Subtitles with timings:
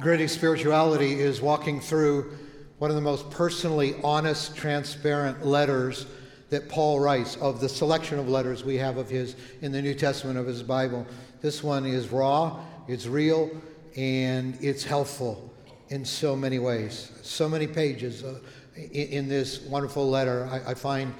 [0.00, 2.32] Gritty spirituality is walking through
[2.78, 6.06] one of the most personally honest, transparent letters
[6.48, 9.92] that Paul writes of the selection of letters we have of his in the New
[9.92, 11.06] Testament of his Bible.
[11.42, 13.50] This one is raw, it's real,
[13.94, 15.52] and it's helpful
[15.90, 17.12] in so many ways.
[17.20, 18.38] So many pages uh,
[18.92, 20.48] in, this wonderful letter.
[20.50, 21.12] I, I find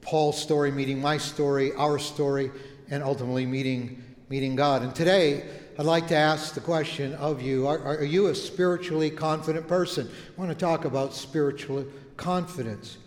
[0.00, 2.50] Paul's story meeting my story, our story,
[2.90, 4.82] and ultimately meeting, meeting God.
[4.82, 5.44] And today,
[5.78, 10.06] I'd like to ask the question of you are, are, you a spiritually confident person?
[10.06, 11.86] I want to talk about spiritual
[12.18, 12.98] confidence.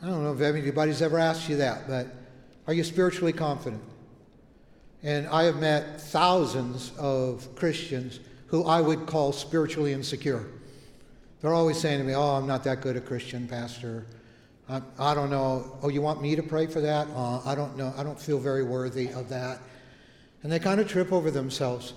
[0.00, 2.06] I don't know if anybody's ever asked you that, but
[2.68, 3.82] are you spiritually confident?
[5.02, 10.46] And I have met thousands of Christians who I would call spiritually insecure.
[11.40, 14.06] They're always saying to me, Oh, I'm not that good a Christian, Pastor.
[14.68, 15.76] I, I don't know.
[15.82, 17.08] Oh, you want me to pray for that?
[17.14, 17.92] Uh, I don't know.
[17.96, 19.60] I don't feel very worthy of that.
[20.46, 21.92] And they kind of trip over themselves.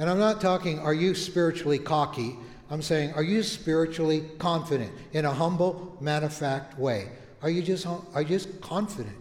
[0.00, 2.36] And I'm not talking, are you spiritually cocky?
[2.68, 7.10] I'm saying, are you spiritually confident in a humble, matter of fact way?
[7.42, 9.14] Are you just, are you just confident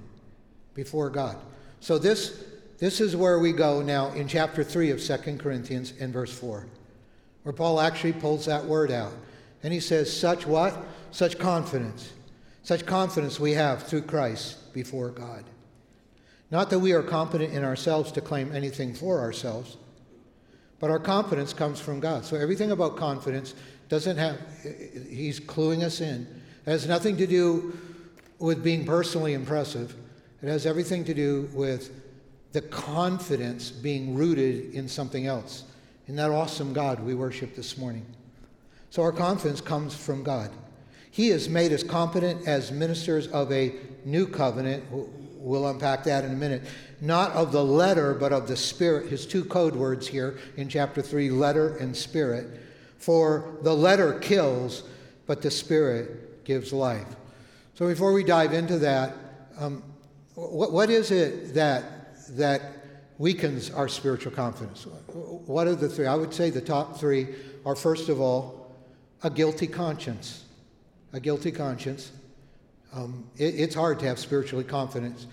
[0.74, 1.38] before God?
[1.80, 2.44] So this,
[2.80, 6.66] this is where we go now in chapter 3 of 2 Corinthians in verse 4,
[7.44, 9.14] where Paul actually pulls that word out.
[9.62, 10.76] And he says, such what?
[11.12, 12.14] Such confidence.
[12.64, 15.46] Such confidence we have through Christ before God.
[16.52, 19.78] Not that we are competent in ourselves to claim anything for ourselves,
[20.80, 22.26] but our confidence comes from God.
[22.26, 23.54] So everything about confidence
[23.90, 24.40] doesn't have,
[25.10, 26.28] he's cluing us in.
[26.66, 27.78] It has nothing to do
[28.40, 29.96] with being personally impressive,
[30.42, 31.92] it has everything to do with
[32.54, 35.66] the confidence being rooted in something else,
[36.08, 38.06] in that awesome God we worship this morning.
[38.90, 40.50] So our confidence comes from God.
[41.12, 43.76] He has made us competent as ministers of a
[44.06, 44.84] new covenant.
[45.40, 46.64] We'll unpack that in a minute.
[47.02, 49.10] Not of the letter, but of the spirit.
[49.10, 52.62] His two code words here in chapter 3 letter and spirit.
[52.98, 54.84] For the letter kills,
[55.26, 57.08] but the spirit gives life.
[57.76, 59.16] So before we dive into that,
[59.58, 59.82] um,
[60.36, 62.62] what, what is it that, that
[63.18, 64.84] weakens our spiritual confidence?
[64.84, 66.06] What are the three?
[66.06, 67.28] I would say the top three
[67.66, 68.76] are first of all,
[69.24, 70.44] a guilty conscience
[71.14, 72.12] a guilty conscience.
[72.94, 75.28] Um, it, it's hard to have spiritually confidence,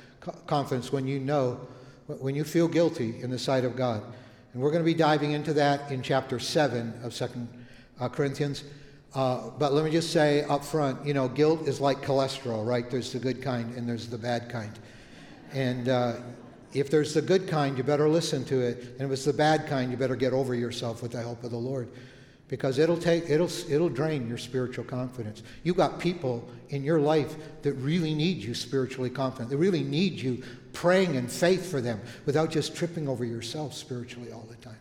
[0.46, 1.60] confidence when you know,
[2.06, 4.02] when you feel guilty in the sight of God.
[4.52, 7.48] And we're going to be diving into that in chapter 7 of Second
[8.00, 8.64] uh, Corinthians.
[9.14, 12.90] Uh, but let me just say up front, you know, guilt is like cholesterol, right?
[12.90, 14.72] There's the good kind and there's the bad kind.
[15.52, 16.16] And uh,
[16.72, 18.96] if there's the good kind, you better listen to it.
[18.98, 21.50] And if it's the bad kind, you better get over yourself with the help of
[21.50, 21.88] the Lord
[22.48, 25.42] because it'll take it'll it'll drain your spiritual confidence.
[25.64, 29.50] You've got people in your life that really need you spiritually confident.
[29.50, 30.42] They really need you
[30.72, 34.78] praying in faith for them without just tripping over yourself spiritually all the time.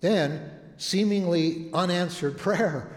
[0.00, 2.88] Then seemingly unanswered prayer.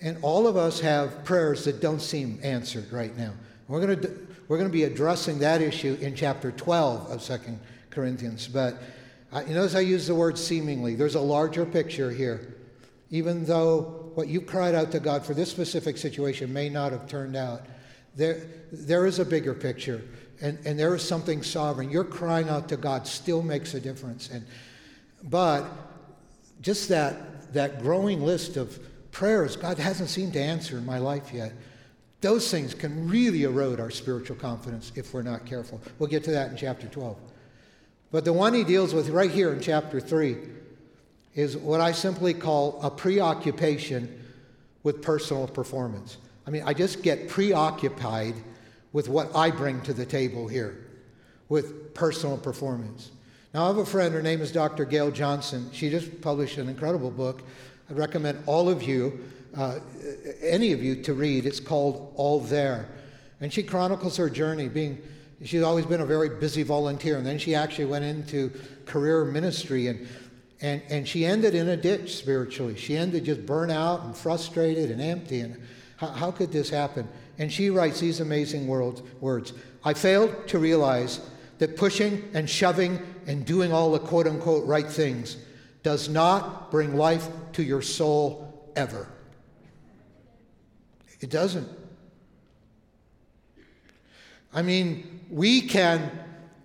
[0.00, 3.32] And all of us have prayers that don't seem answered right now.
[3.68, 7.58] We're going to we're going to be addressing that issue in chapter 12 of Second
[7.88, 8.48] Corinthians.
[8.48, 8.82] But
[9.32, 10.94] uh, you notice I use the word seemingly.
[10.94, 12.51] There's a larger picture here
[13.12, 17.06] even though what you cried out to God for this specific situation may not have
[17.06, 17.60] turned out,
[18.16, 20.02] there, there is a bigger picture
[20.40, 21.90] and, and there is something sovereign.
[21.90, 24.30] Your crying out to God still makes a difference.
[24.30, 24.46] And,
[25.24, 25.66] but
[26.62, 28.78] just that, that growing list of
[29.12, 31.52] prayers God hasn't seemed to answer in my life yet,
[32.22, 35.82] those things can really erode our spiritual confidence if we're not careful.
[35.98, 37.18] We'll get to that in chapter 12.
[38.10, 40.61] But the one he deals with right here in chapter 3
[41.34, 44.20] is what I simply call a preoccupation
[44.82, 46.18] with personal performance.
[46.46, 48.34] I mean, I just get preoccupied
[48.92, 50.86] with what I bring to the table here,
[51.48, 53.10] with personal performance.
[53.54, 54.84] Now, I have a friend, her name is Dr.
[54.84, 55.72] Gail Johnsen.
[55.72, 57.42] She just published an incredible book.
[57.88, 59.24] I recommend all of you,
[59.56, 59.78] uh,
[60.42, 61.46] any of you, to read.
[61.46, 62.88] It's called All There.
[63.40, 65.00] And she chronicles her journey being,
[65.44, 67.18] she's always been a very busy volunteer.
[67.18, 68.52] And then she actually went into
[68.86, 70.06] career ministry and
[70.62, 72.76] and, and she ended in a ditch spiritually.
[72.76, 75.40] She ended just burnt out and frustrated and empty.
[75.40, 75.60] And
[75.96, 77.08] how, how could this happen?
[77.38, 79.52] And she writes these amazing words, words
[79.84, 81.20] I failed to realize
[81.58, 85.36] that pushing and shoving and doing all the quote unquote right things
[85.82, 89.08] does not bring life to your soul ever.
[91.20, 91.68] It doesn't.
[94.54, 96.10] I mean, we can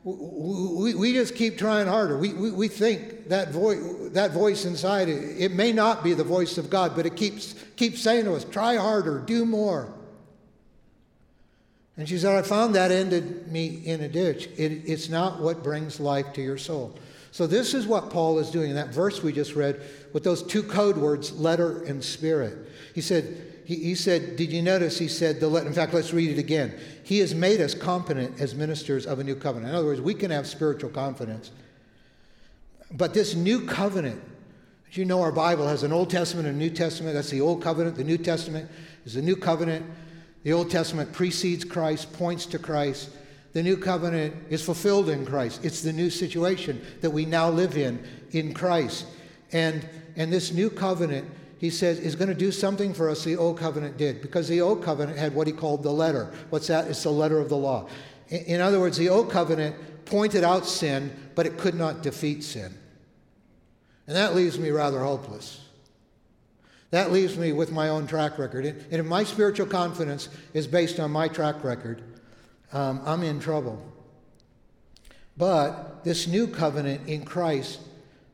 [0.04, 2.18] we, we just keep trying harder.
[2.18, 3.80] We, we, we think that, voice,
[4.12, 7.54] that voice inside, it, it may not be the voice of God, but it keeps,
[7.76, 9.94] keeps saying to us, try harder, do more.
[11.98, 14.48] And she said, I found that ended me in a ditch.
[14.58, 16.98] It, it's not what brings life to your soul.
[17.32, 19.82] So, this is what Paul is doing in that verse we just read
[20.14, 22.70] with those two code words, letter and spirit.
[22.96, 24.98] He said, he, he said, Did you notice?
[24.98, 25.68] He said, the letter.
[25.68, 26.80] In fact, let's read it again.
[27.04, 29.72] He has made us competent as ministers of a new covenant.
[29.72, 31.52] In other words, we can have spiritual confidence.
[32.92, 34.22] But this new covenant,
[34.90, 37.14] as you know, our Bible has an Old Testament and a New Testament.
[37.14, 37.98] That's the Old Covenant.
[37.98, 38.70] The New Testament
[39.06, 39.86] is the New Covenant.
[40.44, 43.10] The Old Testament precedes Christ, points to Christ.
[43.54, 45.66] The New Covenant is fulfilled in Christ.
[45.66, 48.02] It's the new situation that we now live in
[48.32, 49.06] in Christ.
[49.52, 51.30] And, and this new covenant
[51.60, 54.22] he says, is going to do something for us the old covenant did.
[54.22, 56.32] Because the old covenant had what he called the letter.
[56.50, 56.88] What's that?
[56.88, 57.88] It's the letter of the law.
[58.30, 59.76] In other words, the old covenant
[60.08, 62.74] pointed out sin, but it could not defeat sin.
[64.08, 65.62] And that leaves me rather hopeless.
[66.92, 68.66] That leaves me with my own track record.
[68.66, 72.02] And if my spiritual confidence is based on my track record,
[72.72, 73.82] um, I'm in trouble.
[75.36, 77.82] But this new covenant in Christ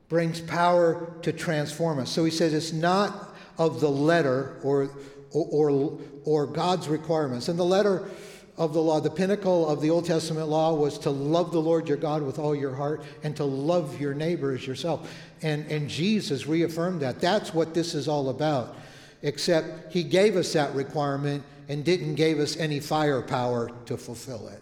[0.08, 2.12] brings power to transform us.
[2.12, 4.92] So he says it's not of the letter or,
[5.32, 7.48] or, or, or God's requirements.
[7.48, 8.08] And the letter
[8.56, 11.88] of the law, the pinnacle of the Old Testament law was to love the Lord
[11.88, 15.12] your God with all your heart and to love your neighbor as yourself.
[15.42, 17.20] And, and Jesus reaffirmed that.
[17.20, 18.76] That's what this is all about.
[19.24, 24.62] Except he gave us that requirement and didn't give us any firepower to fulfill it.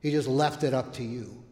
[0.00, 1.42] He just left it up to you.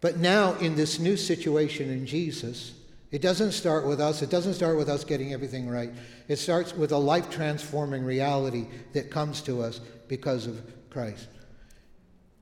[0.00, 2.72] But now, in this new situation in Jesus,
[3.10, 4.22] it doesn't start with us.
[4.22, 5.90] It doesn't start with us getting everything right.
[6.28, 11.26] It starts with a life transforming reality that comes to us because of Christ.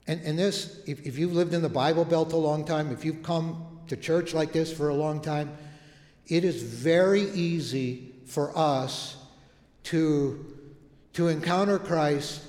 [0.06, 3.04] And, and this, if, if you've lived in the Bible Belt a long time, if
[3.04, 5.56] you've come to church like this for a long time,
[6.26, 9.16] it is very easy for us
[9.84, 10.44] to,
[11.14, 12.42] to encounter Christ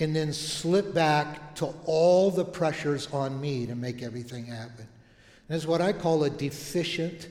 [0.00, 4.88] and then slip back to all the pressures on me to make everything happen.
[5.48, 7.28] And it's what I call a deficient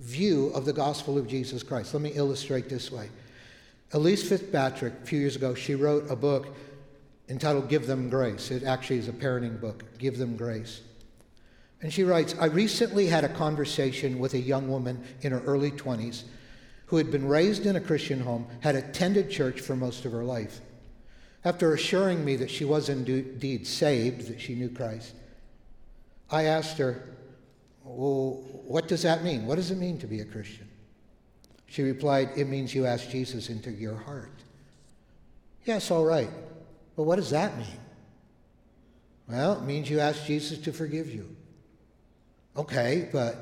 [0.00, 1.94] view of the gospel of Jesus Christ.
[1.94, 3.10] Let me illustrate this way.
[3.92, 6.56] Elyse Fitzpatrick, a few years ago, she wrote a book
[7.28, 8.50] entitled Give Them Grace.
[8.50, 10.80] It actually is a parenting book, Give Them Grace.
[11.82, 15.70] And she writes I recently had a conversation with a young woman in her early
[15.70, 16.24] 20s
[16.86, 20.24] who had been raised in a Christian home, had attended church for most of her
[20.24, 20.60] life.
[21.44, 25.14] After assuring me that she was indeed saved, that she knew Christ,
[26.30, 27.02] I asked her,
[27.96, 29.46] Well, what does that mean?
[29.46, 30.68] What does it mean to be a Christian?
[31.66, 34.32] She replied, It means you ask Jesus into your heart.
[35.64, 36.30] Yes, all right.
[36.96, 37.66] But what does that mean?
[39.28, 41.36] Well, it means you ask Jesus to forgive you.
[42.56, 43.36] Okay, but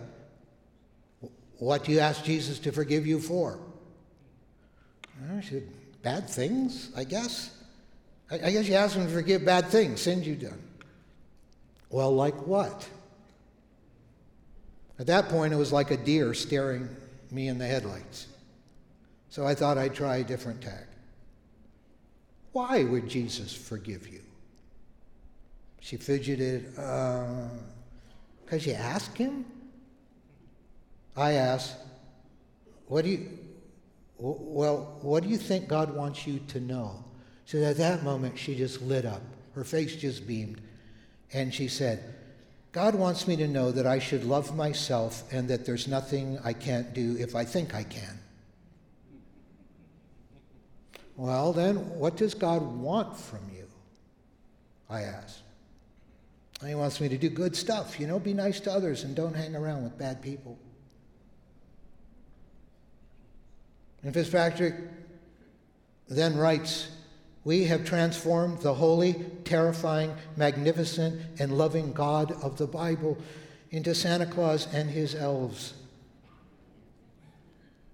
[1.58, 3.58] what do you ask Jesus to forgive you for?
[5.20, 5.68] Well, said,
[6.02, 7.54] bad things, I guess.
[8.30, 10.62] I guess you ask him to forgive bad things, sins you've done.
[11.88, 12.86] Well, like what?
[14.98, 16.88] At that point, it was like a deer staring
[17.30, 18.26] me in the headlights.
[19.30, 20.86] So I thought I'd try a different tack.
[22.52, 24.22] Why would Jesus forgive you?
[25.80, 27.56] She fidgeted, because
[28.52, 29.44] uh, you asked him?
[31.16, 31.76] I asked,
[32.86, 33.38] what do you,
[34.18, 37.04] well, what do you think God wants you to know?
[37.44, 39.22] So at that moment, she just lit up.
[39.54, 40.60] Her face just beamed.
[41.32, 42.14] And she said,
[42.72, 46.52] God wants me to know that I should love myself and that there's nothing I
[46.52, 48.18] can't do if I think I can.
[51.16, 53.66] Well, then, what does God want from you?
[54.88, 55.42] I asked.
[56.64, 59.34] He wants me to do good stuff, you know, be nice to others and don't
[59.34, 60.58] hang around with bad people.
[64.02, 64.74] And Fitzpatrick
[66.08, 66.88] then writes
[67.44, 69.14] we have transformed the holy,
[69.44, 73.16] terrifying, magnificent, and loving God of the Bible
[73.70, 75.74] into Santa Claus and his elves.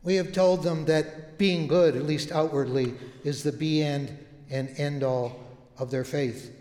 [0.03, 4.17] We have told them that being good, at least outwardly, is the be end
[4.51, 5.41] and end all
[5.79, 6.55] of their faith.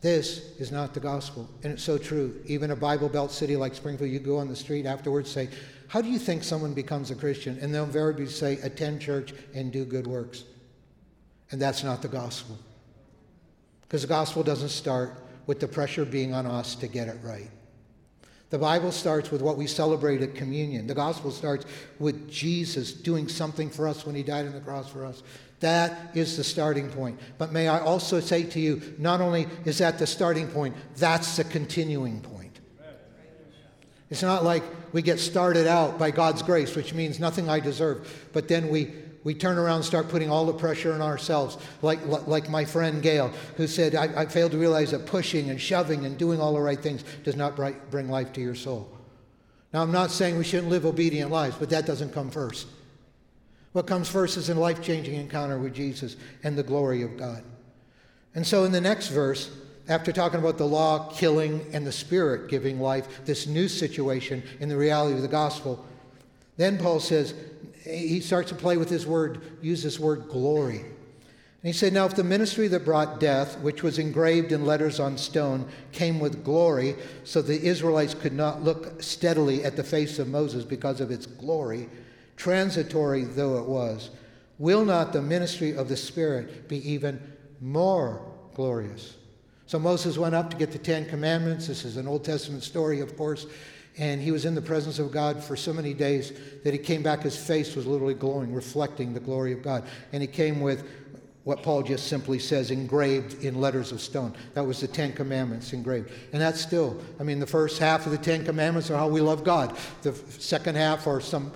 [0.00, 1.48] This is not the gospel.
[1.62, 2.40] And it's so true.
[2.46, 5.48] Even a Bible Belt city like Springfield, you go on the street afterwards, say,
[5.88, 7.58] How do you think someone becomes a Christian?
[7.60, 10.44] And they'll invariably say, Attend church and do good works.
[11.50, 12.58] And that's not the gospel.
[13.82, 15.14] Because the gospel doesn't start
[15.46, 17.50] with the pressure being on us to get it right.
[18.50, 20.86] The Bible starts with what we celebrate at communion.
[20.86, 21.66] The gospel starts
[21.98, 25.22] with Jesus doing something for us when he died on the cross for us.
[25.60, 27.18] That is the starting point.
[27.38, 31.36] But may I also say to you, not only is that the starting point, that's
[31.36, 32.60] the continuing point.
[34.10, 38.28] It's not like we get started out by God's grace, which means nothing I deserve,
[38.32, 38.92] but then we
[39.24, 43.02] we turn around and start putting all the pressure on ourselves, like, like my friend
[43.02, 46.52] Gail, who said, I, I failed to realize that pushing and shoving and doing all
[46.52, 47.56] the right things does not
[47.90, 48.90] bring life to your soul.
[49.72, 52.68] Now, I'm not saying we shouldn't live obedient lives, but that doesn't come first.
[53.72, 57.42] What comes first is a life changing encounter with Jesus and the glory of God.
[58.34, 59.50] And so, in the next verse,
[59.88, 64.68] after talking about the law killing and the Spirit giving life, this new situation in
[64.68, 65.84] the reality of the gospel,
[66.56, 67.34] then Paul says,
[67.84, 70.80] he starts to play with his word, use this word glory.
[70.80, 75.00] And he said, Now, if the ministry that brought death, which was engraved in letters
[75.00, 80.18] on stone, came with glory, so the Israelites could not look steadily at the face
[80.18, 81.88] of Moses because of its glory,
[82.36, 84.10] transitory though it was,
[84.58, 87.20] will not the ministry of the Spirit be even
[87.60, 88.20] more
[88.54, 89.16] glorious?
[89.66, 91.66] So Moses went up to get the Ten Commandments.
[91.66, 93.46] This is an Old Testament story, of course.
[93.96, 96.32] And he was in the presence of God for so many days
[96.64, 99.84] that he came back, his face was literally glowing, reflecting the glory of God.
[100.12, 100.84] And he came with
[101.44, 104.34] what Paul just simply says, engraved in letters of stone.
[104.54, 106.10] That was the Ten Commandments engraved.
[106.32, 109.20] And that's still, I mean, the first half of the Ten Commandments are how we
[109.20, 111.52] love God, the second half are some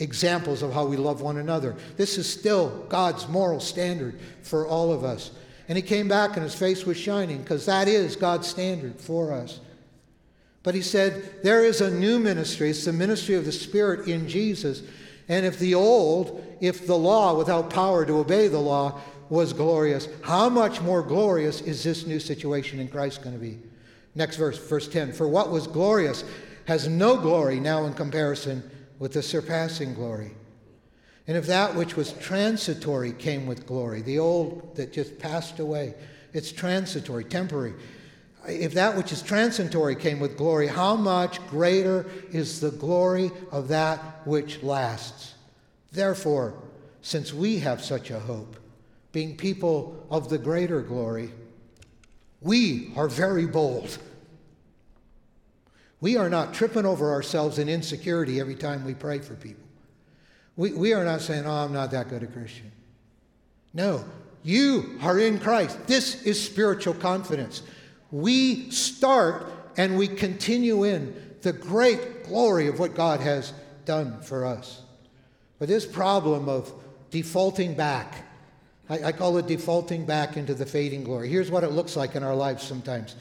[0.00, 1.76] examples of how we love one another.
[1.96, 5.30] This is still God's moral standard for all of us.
[5.68, 9.32] And he came back and his face was shining because that is God's standard for
[9.32, 9.60] us.
[10.62, 12.70] But he said, There is a new ministry.
[12.70, 14.82] It's the ministry of the Spirit in Jesus.
[15.28, 20.08] And if the old, if the law without power to obey the law was glorious,
[20.22, 23.58] how much more glorious is this new situation in Christ going to be?
[24.14, 25.12] Next verse, verse 10.
[25.12, 26.24] For what was glorious
[26.66, 30.32] has no glory now in comparison with the surpassing glory.
[31.26, 35.94] And if that which was transitory came with glory, the old that just passed away,
[36.32, 37.74] it's transitory, temporary.
[38.48, 43.68] If that which is transitory came with glory, how much greater is the glory of
[43.68, 45.34] that which lasts?
[45.92, 46.54] Therefore,
[47.02, 48.56] since we have such a hope,
[49.12, 51.32] being people of the greater glory,
[52.40, 53.98] we are very bold.
[56.00, 59.64] We are not tripping over ourselves in insecurity every time we pray for people.
[60.56, 62.72] We, we are not saying, oh, I'm not that good a Christian.
[63.74, 64.04] No,
[64.42, 65.86] you are in Christ.
[65.86, 67.62] This is spiritual confidence.
[68.10, 73.52] We start and we continue in the great glory of what God has
[73.84, 74.82] done for us.
[75.58, 76.72] But this problem of
[77.10, 78.26] defaulting back,
[78.88, 81.28] I, I call it defaulting back into the fading glory.
[81.28, 83.16] Here's what it looks like in our lives sometimes.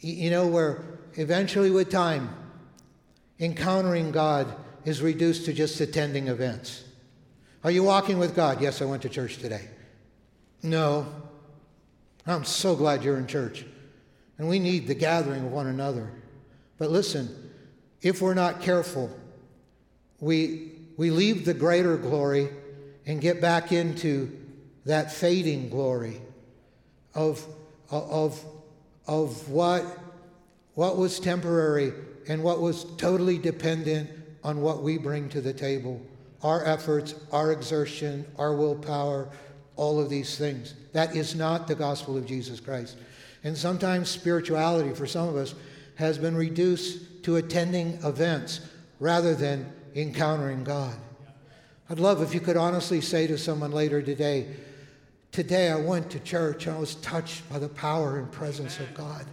[0.00, 0.82] You know, where
[1.14, 2.34] eventually with time,
[3.38, 6.84] encountering God is reduced to just attending events.
[7.62, 8.60] Are you walking with God?
[8.60, 9.68] Yes, I went to church today.
[10.62, 11.06] No.
[12.26, 13.64] I'm so glad you're in church.
[14.40, 16.10] And we need the gathering of one another.
[16.78, 17.52] But listen,
[18.00, 19.10] if we're not careful,
[20.18, 22.48] we, we leave the greater glory
[23.04, 24.34] and get back into
[24.86, 26.22] that fading glory
[27.14, 27.46] of,
[27.90, 28.42] of,
[29.06, 29.84] of what,
[30.72, 31.92] what was temporary
[32.26, 34.08] and what was totally dependent
[34.42, 36.00] on what we bring to the table
[36.42, 39.28] our efforts, our exertion, our willpower,
[39.76, 40.76] all of these things.
[40.94, 42.96] That is not the gospel of Jesus Christ.
[43.42, 45.54] And sometimes spirituality for some of us
[45.96, 48.60] has been reduced to attending events
[48.98, 50.96] rather than encountering God.
[51.88, 54.46] I'd love if you could honestly say to someone later today,
[55.32, 58.92] Today I went to church and I was touched by the power and presence of
[58.94, 59.24] God.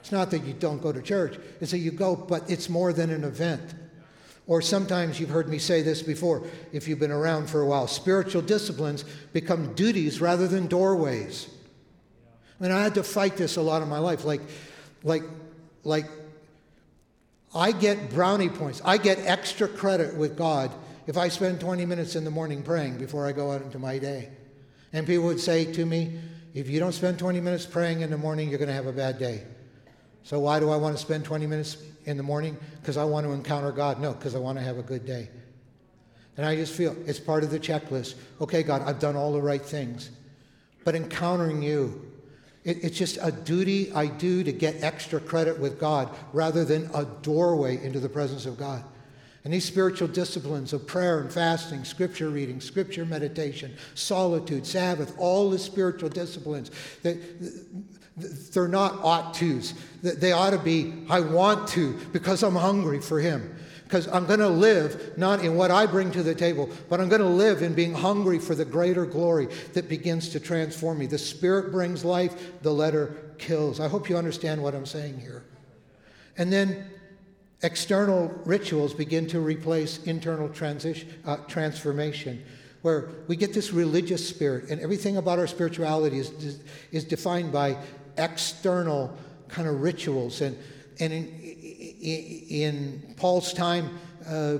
[0.00, 2.92] It's not that you don't go to church, it's that you go, but it's more
[2.92, 3.74] than an event.
[4.46, 7.86] Or sometimes you've heard me say this before, if you've been around for a while
[7.86, 11.48] spiritual disciplines become duties rather than doorways.
[12.62, 14.24] I mean, I had to fight this a lot in my life.
[14.24, 14.40] Like,
[15.02, 15.24] like,
[15.82, 16.06] like,
[17.52, 18.80] I get brownie points.
[18.84, 20.70] I get extra credit with God
[21.08, 23.98] if I spend 20 minutes in the morning praying before I go out into my
[23.98, 24.28] day.
[24.92, 26.20] And people would say to me,
[26.54, 28.92] if you don't spend 20 minutes praying in the morning, you're going to have a
[28.92, 29.42] bad day.
[30.22, 32.56] So why do I want to spend 20 minutes in the morning?
[32.80, 34.00] Because I want to encounter God?
[34.00, 35.30] No, because I want to have a good day.
[36.36, 38.14] And I just feel it's part of the checklist.
[38.40, 40.10] Okay, God, I've done all the right things.
[40.84, 42.11] But encountering you,
[42.64, 46.90] it, it's just a duty I do to get extra credit with God rather than
[46.94, 48.84] a doorway into the presence of God.
[49.44, 55.50] And these spiritual disciplines of prayer and fasting, scripture reading, scripture meditation, solitude, Sabbath, all
[55.50, 56.70] the spiritual disciplines,
[57.02, 57.18] they,
[58.16, 59.74] they're not ought tos.
[60.02, 63.56] They ought to be, I want to because I'm hungry for Him
[63.92, 67.10] because I'm going to live not in what I bring to the table, but I'm
[67.10, 71.04] going to live in being hungry for the greater glory that begins to transform me.
[71.04, 73.80] The Spirit brings life, the letter kills.
[73.80, 75.44] I hope you understand what I'm saying here.
[76.38, 76.86] And then
[77.62, 82.42] external rituals begin to replace internal transition, uh, transformation.
[82.80, 86.60] where we get this religious spirit, and everything about our spirituality is,
[86.92, 87.76] is defined by
[88.16, 89.14] external
[89.48, 90.40] kind of rituals.
[90.40, 90.56] And,
[90.98, 91.42] and in,
[92.02, 94.58] in Paul's time, uh,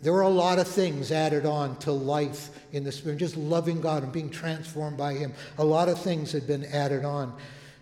[0.00, 3.80] there were a lot of things added on to life in the Spirit, just loving
[3.80, 5.32] God and being transformed by Him.
[5.58, 7.34] A lot of things had been added on.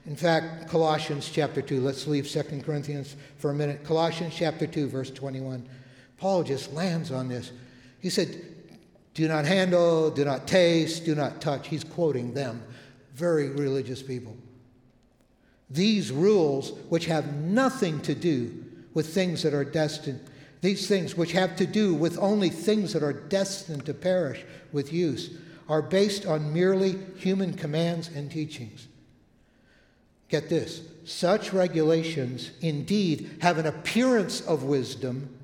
[0.07, 3.85] In fact, Colossians chapter 2, let's leave 2 Corinthians for a minute.
[3.85, 5.69] Colossians chapter 2, verse 21.
[6.17, 7.53] Paul just lands on this.
[8.01, 8.41] He said,
[9.15, 11.69] Do not handle, do not taste, do not touch.
[11.69, 12.63] He's quoting them,
[13.15, 14.37] very religious people.
[15.69, 18.66] These rules, which have nothing to do
[18.97, 20.19] with things that are destined
[20.67, 24.93] these things, which have to do with only things that are destined to perish with
[24.93, 25.31] use,
[25.69, 28.89] are based on merely human commands and teachings.
[30.29, 35.39] Get this such regulations indeed have an appearance of wisdom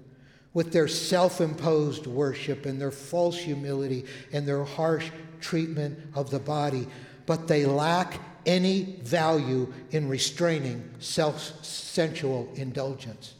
[0.54, 6.40] with their self imposed worship and their false humility and their harsh treatment of the
[6.40, 6.88] body,
[7.26, 13.35] but they lack any value in restraining self sensual indulgence.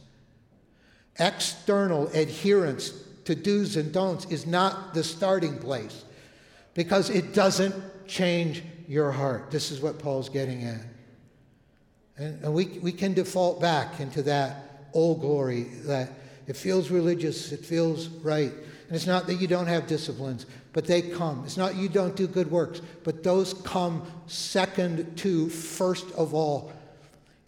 [1.19, 2.93] External adherence
[3.25, 6.03] to do's and don'ts is not the starting place
[6.73, 7.75] because it doesn't
[8.07, 9.51] change your heart.
[9.51, 10.81] This is what Paul's getting at.
[12.17, 16.09] And, and we, we can default back into that old glory that
[16.47, 18.51] it feels religious, it feels right.
[18.51, 21.43] And it's not that you don't have disciplines, but they come.
[21.45, 26.71] It's not you don't do good works, but those come second to, first of all,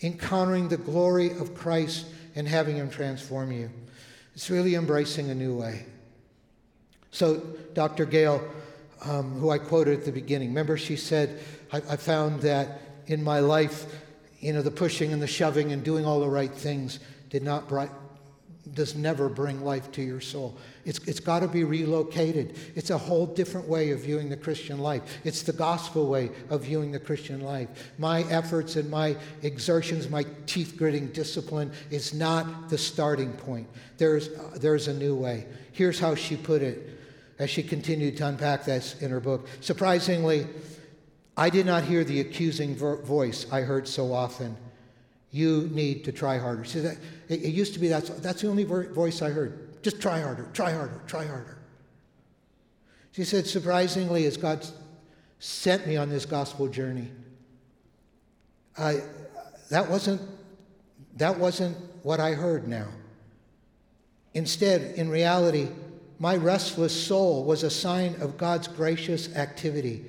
[0.01, 2.05] encountering the glory of Christ
[2.36, 3.70] and having Him transform you.
[4.34, 5.86] It's really embracing a new way.
[7.12, 7.38] So,
[7.74, 8.06] Dr.
[8.06, 8.46] Gail,
[9.04, 11.39] um, who I quoted at the beginning, remember she said,
[11.72, 13.86] I, I found that in my life,
[14.39, 17.00] you know, the pushing and the shoving and doing all the right things
[17.30, 17.68] did not
[18.74, 20.57] does never bring life to your soul.
[20.86, 22.57] It's, it's got to be relocated.
[22.75, 25.03] It's a whole different way of viewing the Christian life.
[25.24, 27.69] It's the gospel way of viewing the Christian life.
[27.98, 33.67] My efforts and my exertions, my teeth gritting discipline is not the starting point.
[33.98, 35.45] There's, uh, there's a new way.
[35.72, 36.99] Here's how she put it
[37.38, 39.47] as she continued to unpack this in her book.
[39.62, 40.47] Surprisingly,
[41.38, 44.58] I did not hear the accusing voice I heard so often
[45.36, 46.63] you need to try harder.
[46.63, 49.84] See, that, it, it used to be that's, that's the only voice I heard.
[49.84, 51.58] Just try harder, try harder, try harder.
[53.12, 54.65] She said, surprisingly, as God
[55.39, 57.12] sent me on this gospel journey,
[58.78, 59.02] I,
[59.69, 60.21] that, wasn't,
[61.17, 62.88] that wasn't what I heard now.
[64.36, 65.67] Instead, in reality,
[66.17, 70.06] my restless soul was a sign of God's gracious activity.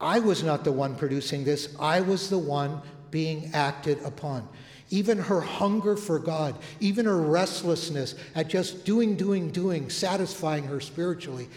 [0.00, 4.48] I was not the one producing this, I was the one being acted upon.
[4.90, 10.80] Even her hunger for God, even her restlessness at just doing, doing, doing, satisfying her
[10.80, 11.48] spiritually,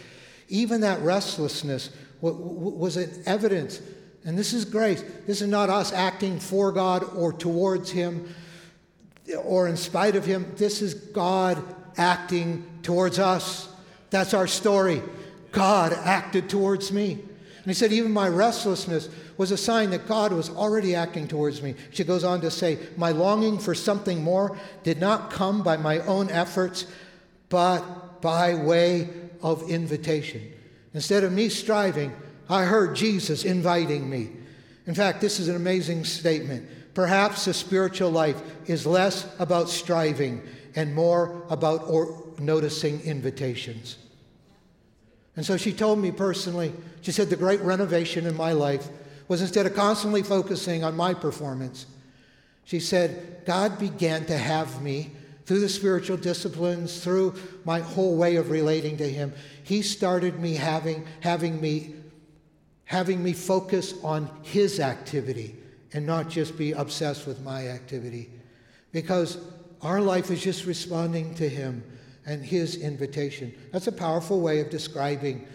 [0.50, 1.90] even that restlessness
[2.22, 3.82] was an evidence.
[4.24, 5.04] And this is grace.
[5.26, 8.34] This is not us acting for God or towards Him
[9.44, 10.54] or in spite of Him.
[10.56, 11.62] This is God
[11.98, 13.70] acting towards us.
[14.10, 15.02] That's our story.
[15.52, 17.20] God acted towards me.
[17.68, 21.62] And He said, even my restlessness was a sign that God was already acting towards
[21.62, 21.76] me.
[21.92, 26.00] She goes on to say, My longing for something more did not come by my
[26.00, 26.86] own efforts,
[27.50, 29.10] but by way
[29.44, 30.50] of invitation.
[30.94, 32.14] Instead of me striving,
[32.50, 34.30] I heard Jesus inviting me.
[34.86, 36.70] In fact, this is an amazing statement.
[36.94, 40.42] Perhaps the spiritual life is less about striving
[40.78, 41.90] and more about
[42.40, 43.98] noticing invitations.
[45.38, 48.90] And so she told me personally, she said, the great renovation in my life
[49.30, 51.86] was instead of constantly focusing on my performance,
[52.66, 55.12] she said, God began to have me
[55.46, 59.32] through the spiritual disciplines, through my whole way of relating to Him.
[59.64, 61.94] He started me having, having me
[62.88, 65.56] having me focus on his activity
[65.94, 68.30] and not just be obsessed with my activity.
[68.94, 69.38] Because
[69.82, 71.84] our life is just responding to him
[72.28, 73.54] and his invitation.
[73.72, 75.48] That's a powerful way of describing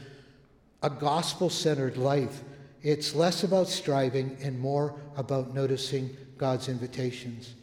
[0.82, 2.42] a gospel centered life.
[2.82, 7.54] It's less about striving and more about noticing God's invitations.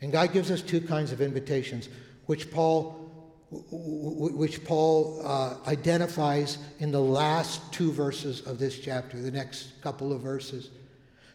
[0.00, 1.88] And God gives us two kinds of invitations,
[2.26, 3.10] which Paul,
[3.50, 10.12] which Paul uh, identifies in the last two verses of this chapter, the next couple
[10.12, 10.70] of verses.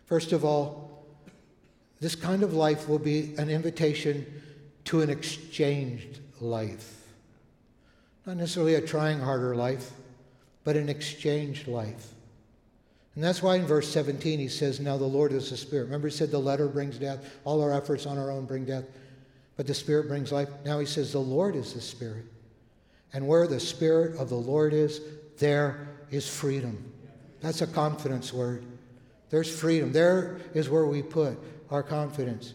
[0.06, 1.06] First of all,
[2.00, 4.26] this kind of life will be an invitation
[4.86, 7.08] to an exchanged life.
[8.26, 9.92] Not necessarily a trying harder life,
[10.64, 12.14] but an exchange life.
[13.16, 15.86] And that's why in verse 17 he says, Now the Lord is the Spirit.
[15.86, 18.86] Remember, he said the letter brings death, all our efforts on our own bring death,
[19.58, 20.50] but the Spirit brings life.
[20.64, 22.26] Now he says, The Lord is the Spirit.
[23.12, 25.02] And where the Spirit of the Lord is,
[25.38, 26.92] there is freedom.
[27.42, 28.66] That's a confidence word.
[29.30, 29.92] There's freedom.
[29.92, 31.38] There is where we put
[31.72, 32.54] our confidence.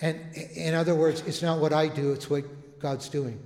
[0.00, 0.20] And
[0.54, 2.44] in other words, it's not what I do, it's what
[2.78, 3.40] God's doing.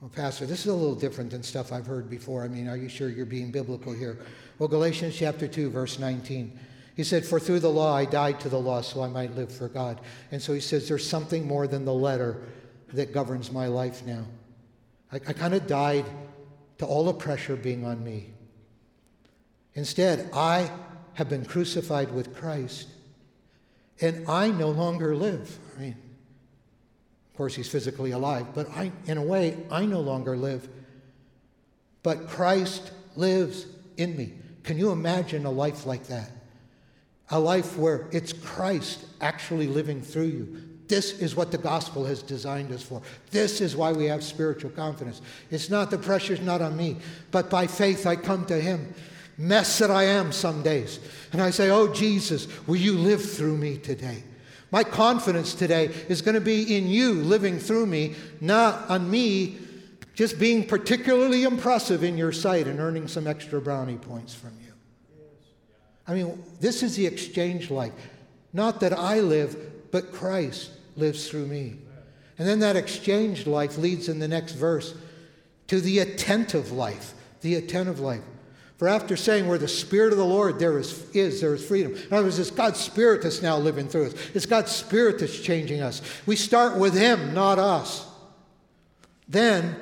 [0.00, 2.42] Well, Pastor, this is a little different than stuff I've heard before.
[2.42, 4.18] I mean, are you sure you're being biblical here?
[4.58, 6.58] Well, Galatians chapter 2, verse 19.
[6.96, 9.52] He said, For through the law I died to the law so I might live
[9.52, 10.00] for God.
[10.32, 12.42] And so he says, There's something more than the letter
[12.92, 14.24] that governs my life now.
[15.12, 16.06] I, I kind of died
[16.78, 18.30] to all the pressure being on me.
[19.74, 20.70] Instead, I
[21.14, 22.88] have been crucified with Christ,
[24.00, 25.58] and I no longer live.
[25.76, 25.96] I mean,
[27.40, 30.68] course, he's physically alive, but I, in a way, I no longer live.
[32.02, 33.64] But Christ lives
[33.96, 34.34] in me.
[34.62, 36.30] Can you imagine a life like that?
[37.30, 40.62] A life where it's Christ actually living through you.
[40.86, 43.00] This is what the gospel has designed us for.
[43.30, 45.22] This is why we have spiritual confidence.
[45.50, 46.98] It's not the pressure's not on me,
[47.30, 48.92] but by faith I come to Him.
[49.38, 51.00] Mess that I am some days.
[51.32, 54.24] And I say, Oh, Jesus, will you live through me today?
[54.70, 59.58] My confidence today is going to be in you living through me, not on me
[60.14, 64.72] just being particularly impressive in your sight and earning some extra brownie points from you.
[66.06, 67.92] I mean, this is the exchange life.
[68.52, 71.76] Not that I live, but Christ lives through me.
[72.38, 74.94] And then that exchange life leads in the next verse
[75.68, 77.14] to the attentive life.
[77.42, 78.22] The attentive life.
[78.80, 81.92] For after saying, where the Spirit of the Lord there is, is, there is freedom.
[81.94, 84.14] In other words, it's God's Spirit that's now living through us.
[84.32, 86.00] It's God's Spirit that's changing us.
[86.24, 88.08] We start with Him, not us.
[89.28, 89.76] Then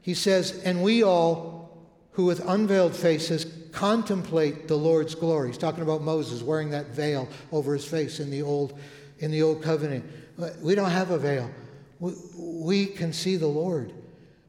[0.00, 5.50] he says, and we all who with unveiled faces contemplate the Lord's glory.
[5.50, 8.76] He's talking about Moses wearing that veil over his face in the old,
[9.20, 10.04] in the old covenant.
[10.36, 11.48] Uh, we don't have a veil.
[12.00, 13.92] We, we can see the Lord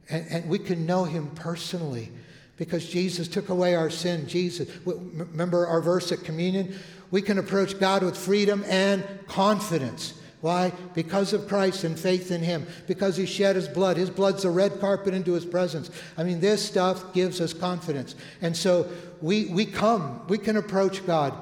[0.10, 2.12] and, and we can know him personally
[2.58, 4.28] because Jesus took away our sin.
[4.28, 6.76] Jesus, remember our verse at communion?
[7.12, 10.20] We can approach God with freedom and confidence.
[10.42, 10.74] Why?
[10.94, 12.68] Because of Christ and faith in Him.
[12.86, 13.96] Because He shed His blood.
[13.96, 15.89] His blood's a red carpet into His presence.
[16.18, 18.16] I mean, this stuff gives us confidence.
[18.42, 18.89] And so
[19.22, 21.34] we, we come, we can approach God.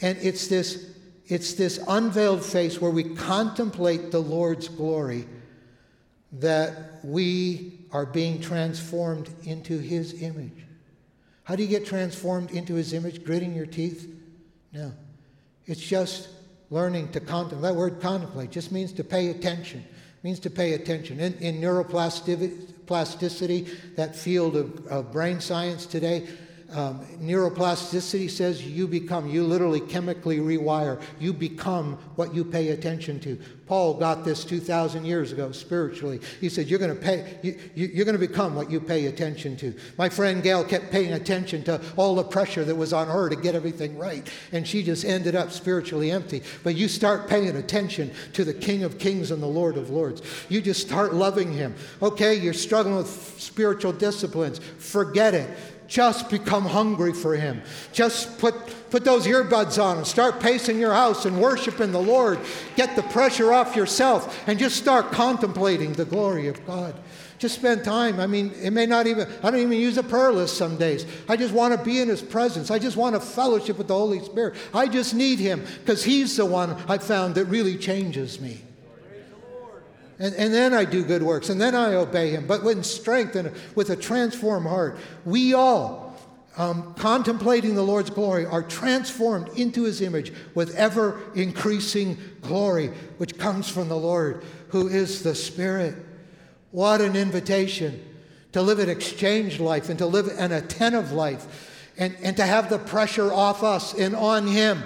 [0.00, 0.94] And it's this,
[1.26, 5.26] it's this unveiled face where we contemplate the Lord's glory
[6.34, 10.66] that we are being transformed into His image.
[11.44, 13.24] How do you get transformed into His image?
[13.24, 14.12] Gritting your teeth?
[14.72, 14.92] No.
[15.66, 16.28] It's just
[16.70, 17.62] learning to contemplate.
[17.62, 19.78] That word contemplate just means to pay attention.
[19.78, 21.20] It means to pay attention.
[21.20, 26.26] In, in neuroplasticity, that field of, of brain science today,
[26.74, 31.00] um, neuroplasticity says you become, you literally chemically rewire.
[31.20, 33.38] You become what you pay attention to.
[33.66, 36.20] Paul got this 2,000 years ago spiritually.
[36.40, 39.06] He said, You're going to pay, you, you, are going to become what you pay
[39.06, 39.74] attention to.
[39.96, 43.36] My friend Gail kept paying attention to all the pressure that was on her to
[43.36, 46.42] get everything right, and she just ended up spiritually empty.
[46.62, 50.22] But you start paying attention to the King of Kings and the Lord of Lords.
[50.48, 51.74] You just start loving Him.
[52.02, 54.58] Okay, you're struggling with spiritual disciplines.
[54.78, 55.48] Forget it
[55.86, 57.62] just become hungry for Him.
[57.92, 58.54] Just put,
[58.90, 62.38] put those earbuds on and start pacing your house and worshiping the Lord.
[62.76, 66.94] Get the pressure off yourself and just start contemplating the glory of God.
[67.38, 68.20] Just spend time.
[68.20, 71.04] I mean, it may not even, I don't even use a prayer list some days.
[71.28, 72.70] I just want to be in His presence.
[72.70, 74.54] I just want to fellowship with the Holy Spirit.
[74.72, 78.62] I just need Him because He's the one I found that really changes me.
[80.18, 83.34] And, and then I do good works, and then I obey him, but with strength
[83.34, 84.98] and with a transformed heart.
[85.24, 86.16] We all,
[86.56, 93.38] um, contemplating the Lord's glory, are transformed into his image with ever increasing glory, which
[93.38, 95.96] comes from the Lord, who is the Spirit.
[96.70, 98.00] What an invitation
[98.52, 102.70] to live an exchange life and to live an attentive life and, and to have
[102.70, 104.80] the pressure off us and on him.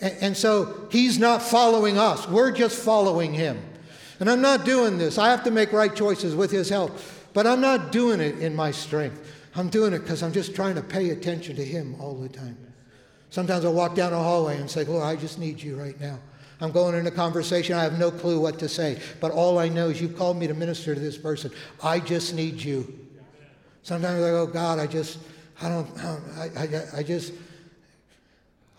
[0.00, 3.60] And, and so he's not following us, we're just following him.
[4.24, 5.18] And I'm not doing this.
[5.18, 6.98] I have to make right choices with His help.
[7.34, 9.20] But I'm not doing it in my strength.
[9.54, 12.56] I'm doing it because I'm just trying to pay attention to Him all the time.
[13.28, 16.18] Sometimes I walk down a hallway and say, Lord, I just need you right now.
[16.62, 17.76] I'm going in a conversation.
[17.76, 18.98] I have no clue what to say.
[19.20, 21.50] But all I know is you called me to minister to this person.
[21.82, 22.98] I just need you.
[23.82, 25.18] Sometimes I go, God, I just,
[25.60, 27.34] I don't, I, I, I just,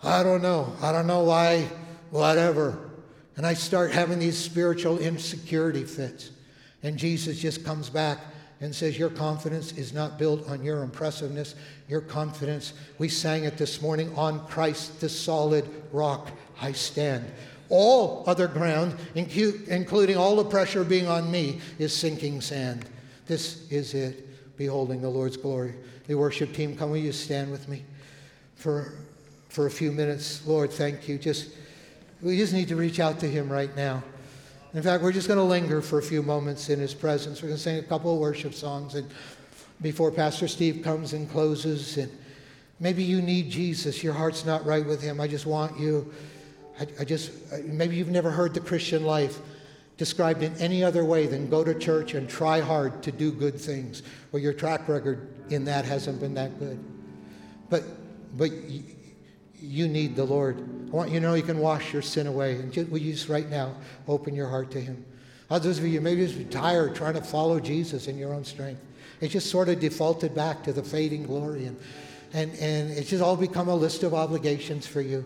[0.02, 0.74] I don't know.
[0.82, 1.68] I don't know why,
[2.10, 2.85] whatever.
[3.36, 6.30] And I start having these spiritual insecurity fits.
[6.82, 8.18] And Jesus just comes back
[8.60, 11.54] and says, Your confidence is not built on your impressiveness.
[11.88, 17.30] Your confidence, we sang it this morning, on Christ, the solid rock, I stand.
[17.68, 22.86] All other ground, including all the pressure being on me, is sinking sand.
[23.26, 24.56] This is it.
[24.56, 25.74] beholding the Lord's glory.
[26.06, 27.82] The worship team, come will you stand with me
[28.54, 28.94] for,
[29.48, 30.46] for a few minutes?
[30.46, 31.18] Lord, thank you.
[31.18, 31.50] Just,
[32.26, 34.02] we just need to reach out to him right now.
[34.74, 37.40] In fact, we're just going to linger for a few moments in his presence.
[37.40, 39.08] We're going to sing a couple of worship songs and
[39.80, 42.10] before Pastor Steve comes and closes and
[42.80, 44.02] maybe you need Jesus.
[44.02, 45.20] Your heart's not right with him.
[45.20, 46.12] I just want you.
[46.80, 47.30] I, I just
[47.64, 49.38] maybe you've never heard the Christian life
[49.96, 53.58] described in any other way than go to church and try hard to do good
[53.58, 56.82] things, or your track record in that hasn't been that good.
[57.70, 57.84] But,
[58.36, 58.50] but
[59.60, 60.85] you need the Lord.
[60.96, 62.54] I want you to know you can wash your sin away.
[62.54, 63.74] And just, will you just right now
[64.08, 65.04] open your heart to Him?
[65.50, 68.80] Others of you maybe just tired trying to follow Jesus in your own strength.
[69.20, 71.76] It just sort of defaulted back to the fading glory, and,
[72.32, 75.22] and, and it's just all become a list of obligations for you.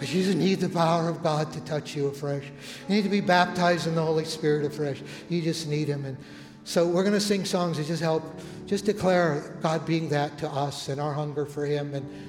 [0.00, 2.46] But you just need the power of God to touch you afresh.
[2.88, 5.00] You need to be baptized in the Holy Spirit afresh.
[5.28, 6.06] You just need Him.
[6.06, 6.16] And
[6.64, 8.24] so we're going to sing songs that just help,
[8.66, 11.94] just declare God being that to us and our hunger for Him.
[11.94, 12.27] And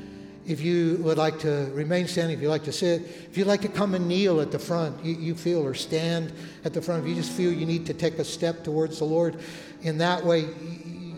[0.49, 3.61] if you would like to remain standing, if you'd like to sit, if you'd like
[3.61, 6.33] to come and kneel at the front, you, you feel, or stand
[6.65, 9.05] at the front, if you just feel you need to take a step towards the
[9.05, 9.39] Lord
[9.83, 10.47] in that way,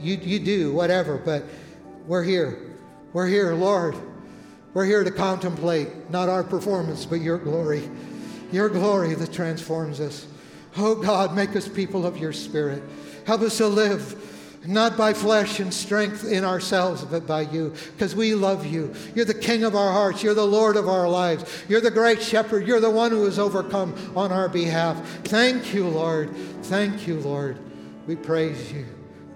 [0.01, 1.17] you, you do, whatever.
[1.17, 1.45] But
[2.07, 2.75] we're here.
[3.13, 3.95] We're here, Lord.
[4.73, 7.89] We're here to contemplate not our performance, but your glory.
[8.51, 10.27] Your glory that transforms us.
[10.75, 12.83] Oh God, make us people of your spirit.
[13.25, 18.15] Help us to live not by flesh and strength in ourselves, but by you, because
[18.15, 18.93] we love you.
[19.15, 20.21] You're the King of our hearts.
[20.21, 21.45] You're the Lord of our lives.
[21.67, 22.67] You're the great shepherd.
[22.67, 25.03] You're the one who has overcome on our behalf.
[25.23, 26.35] Thank you, Lord.
[26.63, 27.57] Thank you, Lord.
[28.05, 28.85] We praise you.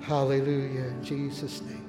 [0.02, 0.86] Hallelujah.
[0.86, 1.85] In Jesus' name.